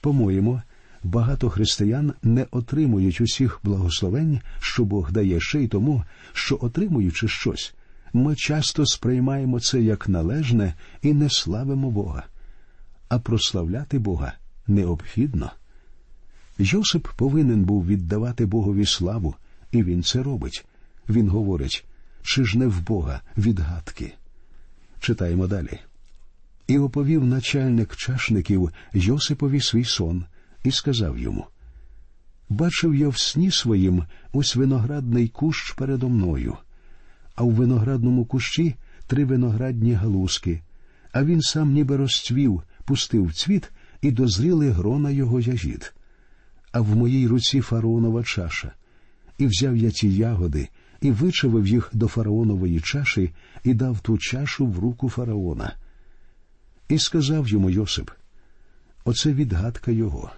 По-моєму, 0.02 0.62
багато 1.04 1.50
християн 1.50 2.14
не 2.24 2.46
отримують 2.52 3.22
усіх 3.22 3.60
благословень, 3.64 4.40
що 4.60 4.86
Бог 4.86 5.12
дає 5.12 5.40
ще 5.40 5.64
й 5.64 5.68
тому, 5.68 6.04
що, 6.34 6.58
отримуючи 6.62 7.28
щось, 7.28 7.74
ми 8.14 8.36
часто 8.36 8.86
сприймаємо 8.86 9.60
це 9.60 9.82
як 9.82 10.10
належне 10.10 10.74
і 11.02 11.14
не 11.14 11.30
славимо 11.30 11.92
Бога. 11.92 12.24
А 13.10 13.20
прославляти 13.20 14.00
Бога 14.00 14.34
необхідно. 14.68 15.52
Йосип 16.58 17.08
повинен 17.16 17.64
був 17.64 17.86
віддавати 17.86 18.46
Богові 18.46 18.86
славу, 18.86 19.36
і 19.72 19.84
він 19.84 20.04
це 20.04 20.24
робить. 20.24 20.66
Він 21.10 21.30
говорить, 21.30 21.86
чи 22.24 22.46
ж 22.46 22.58
не 22.58 22.68
в 22.68 22.82
Бога 22.82 23.22
відгадки. 23.38 24.14
Читаємо 25.00 25.48
далі. 25.48 25.80
І 26.68 26.80
оповів 26.80 27.26
начальник 27.26 27.96
чашників 27.96 28.72
Йосипові 28.94 29.62
свій 29.62 29.86
сон 29.86 30.26
і 30.64 30.72
сказав 30.72 31.18
йому 31.18 31.46
Бачив 32.50 32.96
я 32.96 33.10
в 33.10 33.18
сні 33.18 33.52
своїм 33.52 34.04
ось 34.34 34.56
виноградний 34.56 35.28
кущ 35.28 35.72
передо 35.72 36.10
мною, 36.10 36.58
а 37.40 37.44
в 37.44 37.52
виноградному 37.52 38.26
кущі 38.26 38.76
три 39.08 39.26
виноградні 39.26 39.94
галузки, 39.94 40.62
а 41.12 41.24
він 41.24 41.42
сам 41.42 41.72
ніби 41.72 41.98
розцвів, 41.98 42.64
пустив 42.86 43.34
цвіт 43.34 43.72
і 44.02 44.12
дозріли 44.12 44.72
грона 44.72 45.10
його 45.10 45.40
ягід. 45.40 45.94
А 46.72 46.82
в 46.82 46.96
моїй 46.96 47.28
руці 47.28 47.62
фараонова 47.62 48.24
чаша, 48.24 48.72
і 49.38 49.48
взяв 49.48 49.78
я 49.78 49.92
ті 49.92 50.16
ягоди 50.16 50.70
і 51.02 51.12
вичавив 51.12 51.68
їх 51.68 51.90
до 51.94 52.08
фараонової 52.08 52.80
чаші 52.80 53.32
і 53.64 53.74
дав 53.74 54.00
ту 54.00 54.18
чашу 54.18 54.68
в 54.68 54.80
руку 54.80 55.10
фараона. 55.10 55.76
І 56.90 57.00
сказав 57.00 57.48
йому 57.48 57.70
Йосип 57.70 58.12
Оце 59.06 59.34
відгадка 59.34 59.92
його. 59.92 60.32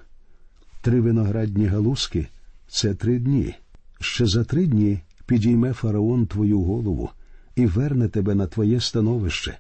Три 0.81 1.01
виноградні 1.01 1.65
галузки 1.65 2.27
це 2.67 2.93
три 2.93 3.20
дні. 3.20 3.55
Ще 4.00 4.25
за 4.25 4.43
три 4.43 4.65
дні 4.65 5.01
підійме 5.31 5.73
фараон 5.73 6.25
твою 6.25 6.61
голову 6.61 7.09
і 7.55 7.65
верне 7.65 8.07
тебе 8.07 8.35
на 8.35 8.47
твоє 8.47 8.81
становище, 8.81 9.57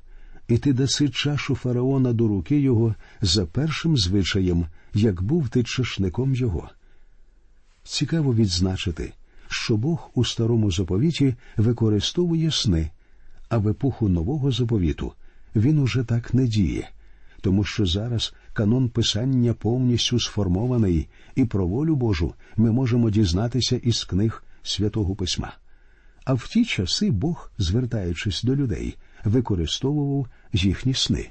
і 0.47 0.57
ти 0.57 0.73
даси 0.73 1.09
чашу 1.09 1.55
фараона 1.55 2.13
до 2.13 2.27
руки 2.27 2.59
його 2.59 2.95
за 3.21 3.45
першим 3.45 3.97
звичаєм, 3.97 4.65
як 4.93 5.21
був 5.21 5.49
ти 5.49 5.63
чашником 5.63 6.35
його. 6.35 6.69
Цікаво 7.83 8.33
відзначити, 8.33 9.13
що 9.47 9.77
Бог 9.77 10.09
у 10.13 10.25
старому 10.25 10.71
заповіті 10.71 11.35
використовує 11.57 12.51
сни, 12.51 12.89
а 13.49 13.57
в 13.57 13.67
епоху 13.67 14.09
нового 14.09 14.51
заповіту 14.51 15.13
він 15.55 15.79
уже 15.79 16.03
так 16.03 16.33
не 16.33 16.47
діє, 16.47 16.89
тому 17.41 17.63
що 17.63 17.85
зараз 17.85 18.33
канон 18.53 18.89
писання 18.89 19.53
повністю 19.53 20.19
сформований, 20.19 21.07
і 21.35 21.45
про 21.45 21.67
волю 21.67 21.95
Божу 21.95 22.33
ми 22.57 22.71
можемо 22.71 23.09
дізнатися 23.09 23.75
із 23.75 24.03
книг 24.03 24.43
святого 24.63 25.15
письма. 25.15 25.53
А 26.25 26.33
в 26.33 26.47
ті 26.47 26.65
часи 26.65 27.11
Бог, 27.11 27.51
звертаючись 27.57 28.43
до 28.43 28.55
людей, 28.55 28.97
використовував 29.23 30.27
їхні 30.53 30.93
сни. 30.93 31.29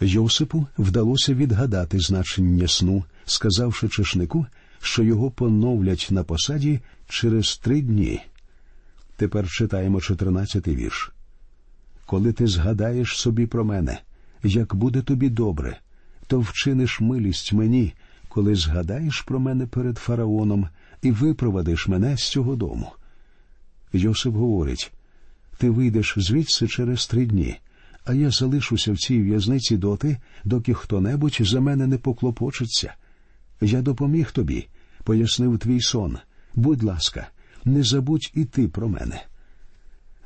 Йосипу 0.00 0.66
вдалося 0.78 1.34
відгадати 1.34 2.00
значення 2.00 2.68
сну, 2.68 3.04
сказавши 3.24 3.88
чешнику, 3.88 4.46
що 4.80 5.02
його 5.02 5.30
поновлять 5.30 6.08
на 6.10 6.24
посаді 6.24 6.80
через 7.08 7.56
три 7.56 7.82
дні. 7.82 8.20
Тепер 9.16 9.48
читаємо 9.48 10.00
чотирнадцятий 10.00 10.76
вірш. 10.76 11.12
Коли 12.06 12.32
ти 12.32 12.46
згадаєш 12.46 13.16
собі 13.16 13.46
про 13.46 13.64
мене, 13.64 14.00
як 14.42 14.74
буде 14.74 15.02
тобі 15.02 15.28
добре, 15.28 15.78
то 16.26 16.40
вчиниш 16.40 17.00
милість 17.00 17.52
мені, 17.52 17.94
коли 18.28 18.54
згадаєш 18.54 19.20
про 19.20 19.40
мене 19.40 19.66
перед 19.66 19.98
фараоном 19.98 20.68
і 21.02 21.10
випровадиш 21.10 21.88
мене 21.88 22.16
з 22.16 22.28
цього 22.28 22.56
дому. 22.56 22.92
Йосип 23.92 24.34
говорить 24.34 24.92
ти 25.62 25.70
вийдеш 25.70 26.14
звідси 26.16 26.68
через 26.68 27.06
три 27.06 27.26
дні, 27.26 27.56
а 28.04 28.14
я 28.14 28.30
залишуся 28.30 28.92
в 28.92 28.98
цій 28.98 29.22
в'язниці 29.22 29.76
доти, 29.76 30.16
доки 30.44 30.74
хто 30.74 31.00
небудь 31.00 31.38
за 31.40 31.60
мене 31.60 31.86
не 31.86 31.98
поклопочеться. 31.98 32.94
Я 33.60 33.82
допоміг 33.82 34.30
тобі, 34.30 34.68
пояснив 35.04 35.58
твій 35.58 35.80
сон. 35.80 36.18
Будь 36.54 36.82
ласка, 36.82 37.28
не 37.64 37.82
забудь 37.82 38.32
і 38.34 38.44
ти 38.44 38.68
про 38.68 38.88
мене. 38.88 39.22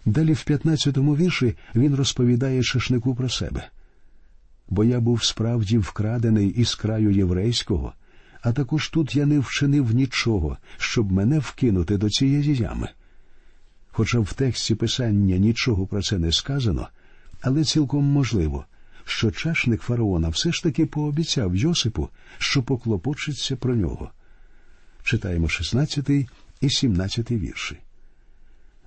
Далі 0.06 0.32
в 0.32 0.44
15-му 0.46 1.16
вірші 1.16 1.56
він 1.74 1.94
розповідає 1.94 2.62
шашнику 2.62 3.14
про 3.14 3.28
себе. 3.28 3.68
Бо 4.68 4.84
я 4.84 5.00
був 5.00 5.24
справді 5.24 5.78
вкрадений 5.78 6.48
із 6.48 6.74
краю 6.74 7.10
єврейського, 7.10 7.92
а 8.42 8.52
також 8.52 8.88
тут 8.88 9.16
я 9.16 9.26
не 9.26 9.38
вчинив 9.38 9.94
нічого, 9.94 10.58
щоб 10.78 11.12
мене 11.12 11.38
вкинути 11.38 11.96
до 11.96 12.10
цієї 12.10 12.56
ями. 12.56 12.88
Хоча 13.90 14.18
в 14.20 14.32
тексті 14.32 14.74
писання 14.74 15.36
нічого 15.36 15.86
про 15.86 16.02
це 16.02 16.18
не 16.18 16.32
сказано, 16.32 16.88
але 17.40 17.64
цілком 17.64 18.04
можливо, 18.04 18.64
що 19.04 19.30
чашник 19.30 19.82
фараона 19.82 20.28
все 20.28 20.52
ж 20.52 20.62
таки 20.62 20.86
пообіцяв 20.86 21.56
Йосипу, 21.56 22.08
що 22.38 22.62
поклопочеться 22.62 23.56
про 23.56 23.74
нього. 23.74 24.10
Читаємо 25.02 25.48
16 25.48 26.10
і 26.60 26.70
17 26.70 27.30
вірші. 27.30 27.78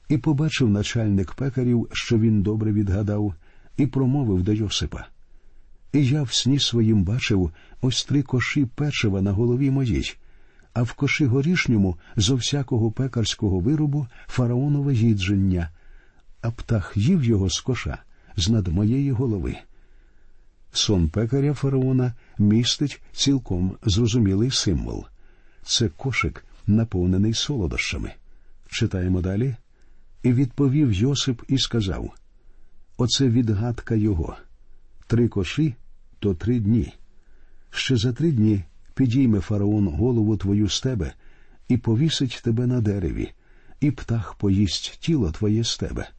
І 0.10 0.18
побачив 0.18 0.70
начальник 0.70 1.34
пекарів, 1.34 1.88
що 1.94 2.20
він 2.20 2.42
добре 2.42 2.72
відгадав, 2.72 3.34
і 3.78 3.88
промовив 3.88 4.44
до 4.44 4.54
Йосипа. 4.54 5.06
І 5.94 6.06
я 6.06 6.24
в 6.24 6.34
сні 6.34 6.60
своїм 6.60 7.04
бачив 7.04 7.52
ось 7.82 8.06
три 8.06 8.22
коші 8.24 8.66
печива 8.66 9.22
на 9.22 9.32
голові 9.32 9.72
моїй, 9.72 10.16
а 10.74 10.84
в 10.84 10.94
коші 10.94 11.26
горішньому 11.26 11.98
зо 12.16 12.36
всякого 12.36 12.92
пекарського 12.92 13.60
виробу 13.60 14.08
фараонове 14.28 14.94
їдження, 14.94 15.70
а 16.42 16.52
птах 16.52 16.94
їв 16.96 17.24
його 17.24 17.50
з 17.50 17.62
коша 17.62 17.98
з 18.36 18.50
над 18.50 18.68
моєї 18.68 19.12
голови. 19.12 19.56
Сон 20.72 21.10
пекаря 21.10 21.54
фараона 21.54 22.14
містить 22.38 23.02
цілком 23.14 23.78
зрозумілий 23.84 24.52
символ. 24.52 25.06
Це 25.64 25.90
кошик, 25.90 26.46
наповнений 26.68 27.34
солодощами. 27.34 28.14
Читаємо 28.70 29.22
далі. 29.22 29.56
І 30.24 30.34
відповів 30.34 30.94
Йосип 30.94 31.42
і 31.48 31.58
сказав: 31.58 32.14
Оце 32.98 33.30
відгадка 33.30 33.96
його. 33.96 34.38
Три 35.10 35.28
коші 35.28 35.76
то 36.20 36.34
три 36.34 36.60
дні. 36.60 36.94
Ще 37.70 37.98
за 37.98 38.14
три 38.14 38.32
дні 38.32 38.64
підійме 38.94 39.40
фараон 39.40 39.88
голову 39.88 40.38
твою 40.38 40.70
з 40.70 40.82
тебе 40.82 41.14
і 41.68 41.78
повісить 41.78 42.42
тебе 42.44 42.68
на 42.68 42.82
дереві, 42.82 43.32
і 43.80 43.92
птах 43.92 44.36
поїсть 44.36 44.98
тіло 45.00 45.32
твоє 45.32 45.64
з 45.64 45.78
тебе. 45.78 46.10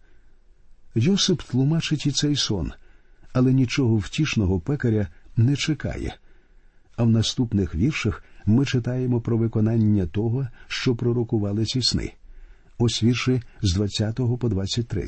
Йосип 0.95 1.43
тлумачить 1.43 2.07
і 2.07 2.11
цей 2.11 2.37
сон, 2.37 2.73
але 3.33 3.53
нічого 3.53 3.97
втішного 3.97 4.61
пекаря 4.61 5.09
не 5.37 5.57
чекає. 5.57 6.17
А 6.97 7.03
в 7.05 7.11
наступних 7.11 7.75
віршах 7.75 8.25
ми 8.47 8.65
читаємо 8.65 9.21
про 9.21 9.37
виконання 9.37 10.07
того, 10.07 10.49
що 10.67 10.97
пророкували 10.97 11.65
ці 11.65 11.83
сни. 11.83 12.13
Ось 12.79 13.03
вірші 13.03 13.43
з 13.63 13.75
20 13.75 14.17
по 14.41 14.49
23. 14.49 15.07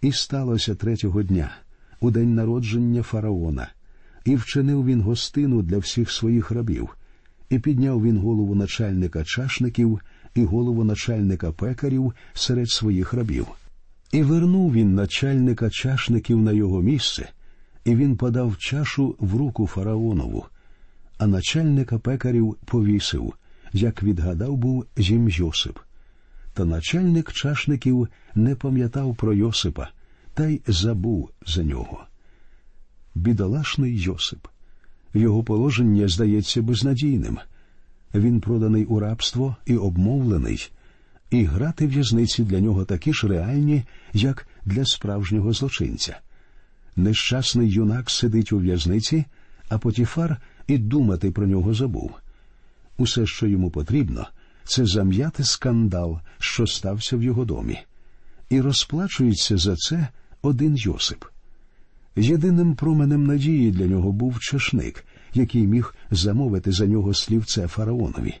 І 0.00 0.12
сталося 0.12 0.74
третього 0.74 1.22
дня, 1.22 1.50
у 2.00 2.10
день 2.10 2.34
народження 2.34 3.02
фараона, 3.02 3.68
і 4.24 4.36
вчинив 4.36 4.84
він 4.84 5.00
гостину 5.00 5.62
для 5.62 5.78
всіх 5.78 6.10
своїх 6.10 6.50
рабів, 6.50 6.96
і 7.50 7.58
підняв 7.58 8.02
він 8.02 8.18
голову 8.18 8.54
начальника 8.54 9.24
чашників 9.24 10.00
і 10.34 10.44
голову 10.44 10.84
начальника 10.84 11.52
пекарів 11.52 12.12
серед 12.34 12.70
своїх 12.70 13.12
рабів. 13.12 13.46
І 14.12 14.22
вернув 14.22 14.72
він 14.72 14.94
начальника 14.94 15.70
чашників 15.70 16.38
на 16.42 16.52
його 16.52 16.82
місце, 16.82 17.28
і 17.84 17.96
він 17.96 18.16
подав 18.16 18.56
чашу 18.58 19.16
в 19.18 19.36
руку 19.36 19.66
фараонову, 19.66 20.46
а 21.18 21.26
начальника 21.26 21.98
пекарів 21.98 22.56
повісив, 22.64 23.34
як 23.72 24.02
відгадав 24.02 24.56
був 24.56 24.84
зім 24.96 25.28
Йосип. 25.28 25.78
Та 26.54 26.64
начальник 26.64 27.32
чашників 27.32 28.08
не 28.34 28.54
пам'ятав 28.54 29.16
про 29.16 29.34
Йосипа 29.34 29.88
та 30.34 30.46
й 30.46 30.60
забув 30.66 31.30
за 31.46 31.62
нього. 31.62 32.04
Бідолашний 33.14 34.00
Йосип. 34.00 34.46
Його 35.14 35.44
положення 35.44 36.08
здається 36.08 36.62
безнадійним. 36.62 37.38
Він 38.14 38.40
проданий 38.40 38.84
у 38.84 39.00
рабство 39.00 39.56
і 39.66 39.76
обмовлений, 39.76 40.70
і 41.30 41.44
грати 41.44 41.86
в'язниці 41.86 42.44
для 42.44 42.60
нього 42.60 42.84
такі 42.84 43.12
ж 43.12 43.28
реальні, 43.28 43.84
як 44.12 44.46
для 44.64 44.84
справжнього 44.84 45.52
злочинця. 45.52 46.20
Нещасний 46.96 47.70
юнак 47.70 48.10
сидить 48.10 48.52
у 48.52 48.58
в'язниці, 48.58 49.24
а 49.68 49.78
Потіфар 49.78 50.40
і 50.66 50.78
думати 50.78 51.30
про 51.30 51.46
нього 51.46 51.74
забув. 51.74 52.12
Усе, 52.96 53.26
що 53.26 53.46
йому 53.46 53.70
потрібно, 53.70 54.26
це 54.64 54.86
зам'яти 54.86 55.44
скандал, 55.44 56.20
що 56.38 56.66
стався 56.66 57.16
в 57.16 57.22
його 57.22 57.44
домі, 57.44 57.78
і 58.50 58.60
розплачується 58.60 59.56
за 59.56 59.76
це 59.76 60.08
один 60.44 60.76
Йосип. 60.76 61.24
Єдиним 62.16 62.74
променем 62.74 63.26
надії 63.26 63.70
для 63.70 63.86
нього 63.86 64.12
був 64.12 64.40
чешник, 64.40 65.04
який 65.34 65.66
міг 65.66 65.94
замовити 66.10 66.72
за 66.72 66.86
нього 66.86 67.14
слівце 67.14 67.68
фараонові. 67.68 68.34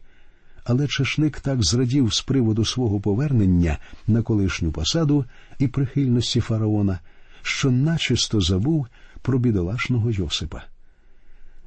Але 0.64 0.88
чешник 0.88 1.40
так 1.40 1.64
зрадів 1.64 2.14
з 2.14 2.22
приводу 2.22 2.64
свого 2.64 3.00
повернення 3.00 3.78
на 4.06 4.22
колишню 4.22 4.72
посаду 4.72 5.24
і 5.58 5.68
прихильності 5.68 6.40
фараона, 6.40 6.98
що 7.42 7.70
начисто 7.70 8.40
забув 8.40 8.86
про 9.22 9.38
бідолашного 9.38 10.10
Йосипа. 10.10 10.62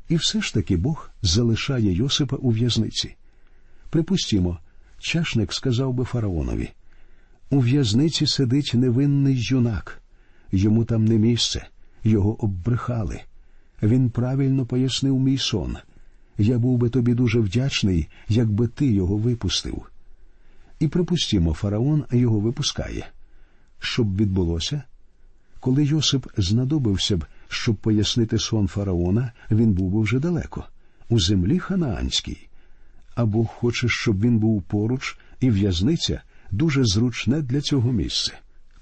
І 0.09 0.15
все 0.15 0.41
ж 0.41 0.53
таки 0.53 0.77
Бог 0.77 1.09
залишає 1.21 1.93
Йосипа 1.93 2.35
у 2.35 2.51
в'язниці. 2.51 3.15
Припустімо, 3.89 4.59
чашник 4.99 5.53
сказав 5.53 5.93
би 5.93 6.03
фараонові 6.03 6.69
у 7.49 7.59
в'язниці 7.59 8.27
сидить 8.27 8.71
невинний 8.73 9.35
юнак, 9.39 10.01
йому 10.51 10.85
там 10.85 11.05
не 11.05 11.17
місце, 11.17 11.67
його 12.03 12.43
оббрехали. 12.43 13.21
Він 13.83 14.09
правильно 14.09 14.65
пояснив 14.65 15.19
мій 15.19 15.37
сон. 15.37 15.77
Я 16.37 16.57
був 16.57 16.77
би 16.77 16.89
тобі 16.89 17.13
дуже 17.13 17.39
вдячний, 17.39 18.07
якби 18.29 18.67
ти 18.67 18.85
його 18.91 19.17
випустив. 19.17 19.89
І 20.79 20.87
припустімо, 20.87 21.53
фараон 21.53 22.03
його 22.11 22.39
випускає. 22.39 23.07
Щоб 23.79 24.17
відбулося? 24.17 24.83
Коли 25.59 25.85
Йосип 25.85 26.27
знадобився 26.37 27.17
б, 27.17 27.25
щоб 27.49 27.75
пояснити 27.75 28.39
сон 28.39 28.67
фараона, 28.67 29.31
він 29.51 29.73
був 29.73 29.91
би 29.91 30.01
вже 30.01 30.19
далеко, 30.19 30.65
у 31.09 31.19
землі 31.19 31.59
ханаанській. 31.59 32.47
А 33.15 33.25
Бог 33.25 33.45
хоче, 33.45 33.87
щоб 33.89 34.21
він 34.21 34.39
був 34.39 34.63
поруч, 34.63 35.17
і 35.39 35.49
в'язниця 35.49 36.21
дуже 36.51 36.85
зручне 36.85 37.41
для 37.41 37.61
цього 37.61 37.91
місце. 37.91 38.33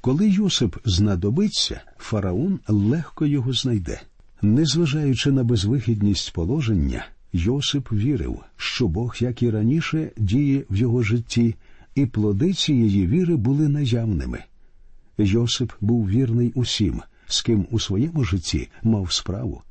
Коли 0.05 0.29
Йосип 0.29 0.75
знадобиться, 0.85 1.81
фараон 1.97 2.59
легко 2.67 3.25
його 3.25 3.53
знайде. 3.53 4.01
Незважаючи 4.41 5.31
на 5.31 5.43
безвихідність 5.43 6.33
положення, 6.33 7.05
Йосип 7.33 7.91
вірив, 7.91 8.39
що 8.57 8.87
Бог, 8.87 9.15
як 9.19 9.43
і 9.43 9.49
раніше, 9.49 10.11
діє 10.17 10.63
в 10.69 10.75
його 10.75 11.03
житті, 11.03 11.55
і 11.95 12.05
плоди 12.05 12.53
цієї 12.53 13.07
віри 13.07 13.35
були 13.35 13.67
наявними. 13.67 14.39
Йосип 15.17 15.71
був 15.81 16.09
вірний 16.09 16.51
усім, 16.55 17.01
з 17.27 17.41
ким 17.41 17.67
у 17.71 17.79
своєму 17.79 18.23
житті 18.23 18.69
мав 18.83 19.11
справу. 19.11 19.61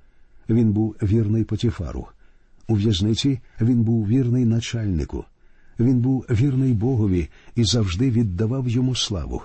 Він 0.49 0.73
був 0.73 0.97
вірний 1.03 1.45
Потіфару. 1.45 2.07
У 2.69 2.75
в'язниці 2.75 3.41
він 3.61 3.83
був 3.83 4.09
вірний 4.09 4.45
начальнику. 4.45 5.25
Він 5.79 6.01
був 6.01 6.27
вірний 6.31 6.73
Богові 6.73 7.29
і 7.57 7.65
завжди 7.65 8.11
віддавав 8.11 8.69
йому 8.69 8.95
славу. 8.95 9.43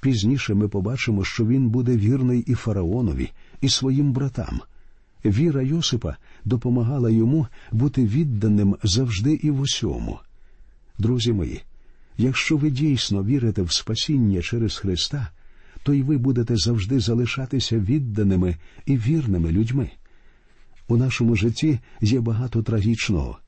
Пізніше 0.00 0.54
ми 0.54 0.68
побачимо, 0.68 1.24
що 1.24 1.46
він 1.46 1.68
буде 1.68 1.96
вірний 1.96 2.40
і 2.40 2.54
фараонові, 2.54 3.30
і 3.60 3.68
своїм 3.68 4.12
братам. 4.12 4.60
Віра 5.24 5.62
Йосипа 5.62 6.16
допомагала 6.44 7.10
йому 7.10 7.46
бути 7.72 8.06
відданим 8.06 8.76
завжди 8.82 9.32
і 9.32 9.50
в 9.50 9.60
усьому. 9.60 10.18
Друзі 10.98 11.32
мої, 11.32 11.62
якщо 12.18 12.56
ви 12.56 12.70
дійсно 12.70 13.24
вірите 13.24 13.62
в 13.62 13.72
спасіння 13.72 14.42
через 14.42 14.76
Христа, 14.76 15.28
то 15.82 15.92
й 15.92 16.02
ви 16.02 16.18
будете 16.18 16.56
завжди 16.56 17.00
залишатися 17.00 17.78
відданими 17.78 18.56
і 18.86 18.96
вірними 18.96 19.52
людьми. 19.52 19.90
У 20.88 20.96
нашому 20.96 21.36
житті 21.36 21.78
є 22.00 22.20
багато 22.20 22.62
трагічного, 22.62 23.38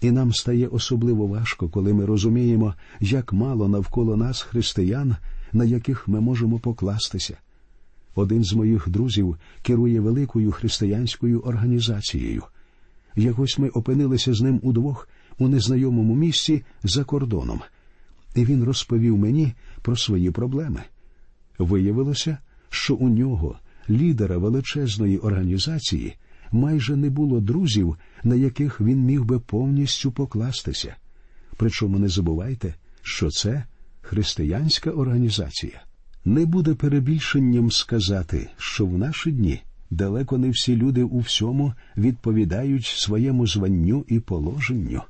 і 0.00 0.10
нам 0.10 0.32
стає 0.32 0.66
особливо 0.66 1.26
важко, 1.26 1.68
коли 1.68 1.94
ми 1.94 2.06
розуміємо, 2.06 2.74
як 3.00 3.32
мало 3.32 3.68
навколо 3.68 4.16
нас 4.16 4.42
християн, 4.42 5.16
на 5.52 5.64
яких 5.64 6.08
ми 6.08 6.20
можемо 6.20 6.58
покластися. 6.58 7.36
Один 8.14 8.44
з 8.44 8.52
моїх 8.52 8.88
друзів 8.88 9.36
керує 9.62 10.00
великою 10.00 10.52
християнською 10.52 11.40
організацією. 11.40 12.42
Якось 13.16 13.58
ми 13.58 13.68
опинилися 13.68 14.34
з 14.34 14.40
ним 14.40 14.60
удвох 14.62 15.08
у 15.38 15.48
незнайомому 15.48 16.14
місці 16.14 16.62
за 16.82 17.04
кордоном, 17.04 17.60
і 18.34 18.44
він 18.44 18.64
розповів 18.64 19.18
мені 19.18 19.52
про 19.82 19.96
свої 19.96 20.30
проблеми. 20.30 20.82
Виявилося, 21.58 22.38
що 22.70 22.94
у 22.94 23.08
нього 23.08 23.58
лідера 23.90 24.38
величезної 24.38 25.18
організації, 25.18 26.16
майже 26.52 26.96
не 26.96 27.10
було 27.10 27.40
друзів, 27.40 27.96
на 28.24 28.34
яких 28.34 28.80
він 28.80 29.00
міг 29.00 29.24
би 29.24 29.38
повністю 29.40 30.12
покластися. 30.12 30.96
Причому 31.56 31.98
не 31.98 32.08
забувайте, 32.08 32.74
що 33.02 33.30
це 33.30 33.64
християнська 34.06 34.90
організація. 34.90 35.82
Не 36.24 36.46
буде 36.46 36.74
перебільшенням 36.74 37.70
сказати, 37.70 38.50
що 38.56 38.86
в 38.86 38.98
наші 38.98 39.32
дні 39.32 39.62
далеко 39.90 40.38
не 40.38 40.50
всі 40.50 40.76
люди 40.76 41.02
у 41.02 41.18
всьому 41.18 41.74
відповідають 41.96 42.86
своєму 42.86 43.46
званню 43.46 44.04
і 44.08 44.20
положенню. 44.20 45.02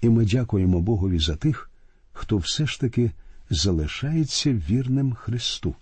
І 0.00 0.08
ми 0.08 0.24
дякуємо 0.24 0.80
Богові 0.80 1.18
за 1.18 1.36
тих, 1.36 1.70
хто 2.12 2.36
все 2.36 2.66
ж 2.66 2.80
таки 2.80 3.10
залишається 3.50 4.52
вірним 4.52 5.12
Христу. 5.12 5.74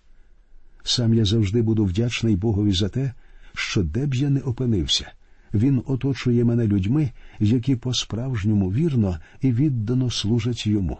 Сам 0.82 1.14
я 1.14 1.24
завжди 1.24 1.62
буду 1.62 1.84
вдячний 1.84 2.36
Богові 2.36 2.72
за 2.72 2.88
те, 2.88 3.12
що 3.54 3.82
де 3.82 4.06
б 4.06 4.14
я 4.14 4.30
не 4.30 4.40
опинився, 4.40 5.12
Він 5.54 5.82
оточує 5.86 6.44
мене 6.44 6.66
людьми, 6.66 7.10
які 7.38 7.76
по-справжньому 7.76 8.72
вірно 8.72 9.18
і 9.40 9.52
віддано 9.52 10.10
служать 10.10 10.66
йому. 10.66 10.98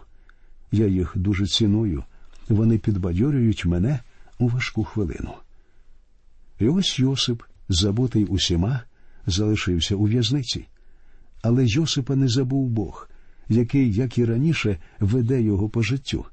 Я 0.71 0.87
їх 0.87 1.13
дуже 1.15 1.47
ціную, 1.47 2.03
вони 2.49 2.77
підбадьорюють 2.77 3.65
мене 3.65 3.99
у 4.39 4.47
важку 4.47 4.83
хвилину. 4.83 5.33
І 6.59 6.67
ось 6.67 6.99
Йосип, 6.99 7.43
забутий 7.69 8.25
усіма, 8.25 8.81
залишився 9.25 9.95
у 9.95 10.03
в'язниці. 10.03 10.65
Але 11.41 11.65
Йосипа 11.65 12.15
не 12.15 12.27
забув 12.27 12.69
Бог, 12.69 13.09
який, 13.49 13.93
як 13.93 14.17
і 14.17 14.25
раніше, 14.25 14.77
веде 14.99 15.41
його 15.41 15.69
по 15.69 15.81
життю. 15.81 16.25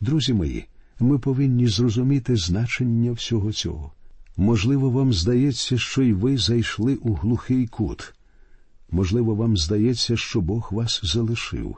Друзі 0.00 0.32
мої, 0.32 0.66
ми 1.00 1.18
повинні 1.18 1.66
зрозуміти 1.66 2.36
значення 2.36 3.12
всього 3.12 3.52
цього. 3.52 3.92
Можливо, 4.36 4.90
вам 4.90 5.12
здається, 5.12 5.78
що 5.78 6.02
й 6.02 6.12
ви 6.12 6.36
зайшли 6.36 6.94
у 6.94 7.14
глухий 7.14 7.66
кут. 7.66 8.14
Можливо, 8.90 9.34
вам 9.34 9.56
здається, 9.56 10.16
що 10.16 10.40
Бог 10.40 10.68
вас 10.72 11.00
залишив. 11.02 11.76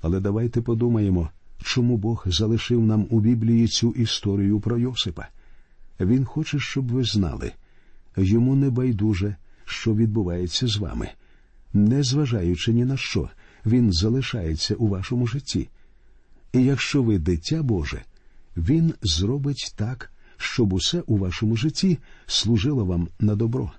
Але 0.00 0.20
давайте 0.20 0.62
подумаємо, 0.62 1.30
чому 1.62 1.96
Бог 1.96 2.24
залишив 2.26 2.80
нам 2.80 3.06
у 3.10 3.20
Біблії 3.20 3.68
цю 3.68 3.90
історію 3.90 4.60
про 4.60 4.78
Йосипа. 4.78 5.26
Він 6.00 6.24
хоче, 6.24 6.58
щоб 6.58 6.88
ви 6.88 7.04
знали. 7.04 7.52
Йому 8.16 8.56
не 8.56 8.70
байдуже, 8.70 9.36
що 9.64 9.94
відбувається 9.94 10.66
з 10.66 10.76
вами. 10.76 11.08
Незважаючи 11.72 12.72
ні 12.72 12.84
на 12.84 12.96
що, 12.96 13.28
він 13.66 13.92
залишається 13.92 14.74
у 14.74 14.88
вашому 14.88 15.26
житті. 15.26 15.68
І 16.52 16.64
якщо 16.64 17.02
ви 17.02 17.18
дитя 17.18 17.62
Боже, 17.62 18.02
Він 18.56 18.94
зробить 19.02 19.74
так, 19.76 20.12
щоб 20.36 20.72
усе 20.72 21.00
у 21.00 21.16
вашому 21.16 21.56
житті 21.56 21.98
служило 22.26 22.84
вам 22.84 23.08
на 23.20 23.34
добро. 23.34 23.72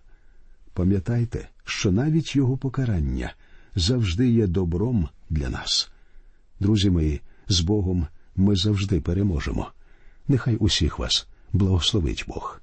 Пам'ятайте, 0.73 1.49
що 1.65 1.91
навіть 1.91 2.35
його 2.35 2.57
покарання 2.57 3.33
завжди 3.75 4.29
є 4.29 4.47
добром 4.47 5.09
для 5.29 5.49
нас. 5.49 5.91
Друзі 6.61 6.89
мої, 6.89 7.21
з 7.47 7.61
Богом 7.61 8.07
ми 8.35 8.55
завжди 8.55 9.01
переможемо. 9.01 9.67
Нехай 10.27 10.55
усіх 10.55 10.99
вас 10.99 11.27
благословить 11.53 12.25
Бог. 12.27 12.61